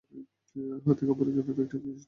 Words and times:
হাতে 0.85 1.03
কাপড়ে 1.07 1.31
জড়ানো 1.35 1.51
একটা 1.55 1.77
জিনিস 1.77 1.85
নিয়ে? 1.85 1.99